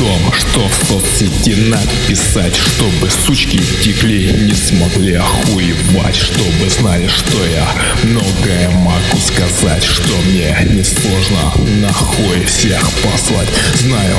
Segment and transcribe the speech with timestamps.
[0.00, 7.68] Том, что в соцсети написать Чтобы сучки текли, не смогли охуевать Чтобы знали, что я.
[8.04, 11.49] Многое могу сказать Что мне не сложно
[11.90, 13.48] нахуй всех послать.
[13.74, 14.16] Знаю,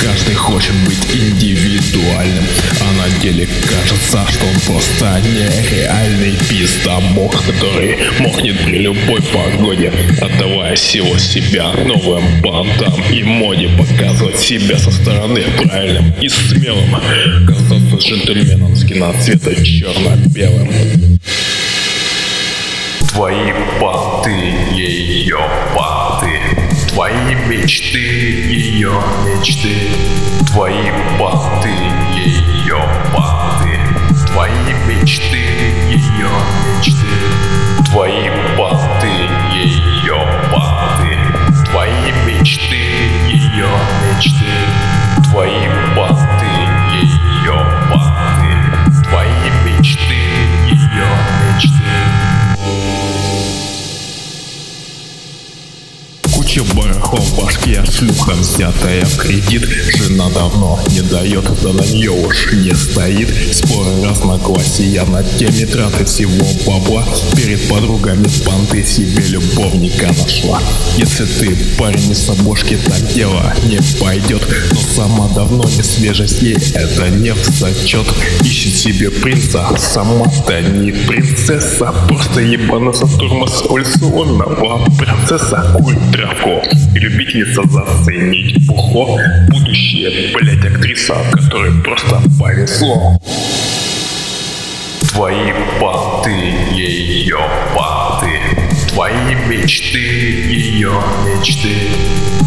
[0.00, 2.44] каждый хочет быть индивидуальным
[2.80, 9.92] А на деле кажется, что он просто нереальный пиздобог Который мохнет при любой погоде.
[10.20, 16.96] Отдавая всего себя новым бандам и моде Показывать себя со стороны правильным и смелым.
[17.46, 20.67] Казаться джентльменом с киноцвета черно-белым
[26.98, 28.90] Твои мечты, ее
[29.24, 29.88] мечты.
[30.52, 31.70] Твои паты,
[32.12, 32.82] ее
[33.14, 33.77] паты
[56.56, 59.68] Барахов в башке, шлюха взятая в кредит.
[59.98, 63.28] Жена давно не дает, да на нее уж не стоит.
[63.54, 67.04] Споры разногласия на теме траты всего бабла.
[67.36, 70.62] Перед подругами понты себе любовника нашла.
[70.96, 74.42] Если ты парень из обложки, так дело не пойдет.
[74.72, 78.06] Но сама давно не свежесть, ей это не в зачет.
[78.42, 81.92] Ищет себе принца, сама-то не принцесса.
[82.08, 86.37] Просто ебанулся тормоз улиционного принцесса Курит травку
[86.94, 89.18] и любительница заценить бухло
[89.48, 93.18] Будущее, блять, актриса, которой просто повезло.
[95.12, 97.38] Твои паты, ее
[97.74, 98.28] паты
[98.98, 100.90] Твои мечты, ее
[101.24, 101.72] мечты.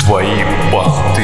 [0.05, 1.23] Твои паты,